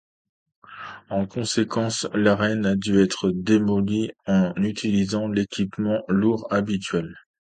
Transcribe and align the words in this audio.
En 1.11 1.27
conséquence, 1.27 2.07
l'arène 2.15 2.65
a 2.65 2.75
dû 2.75 2.99
être 2.99 3.29
démolie 3.29 4.09
en 4.25 4.51
utilisant 4.55 5.27
l'équipement 5.27 6.01
lourd 6.07 6.47
habituel. 6.49 7.15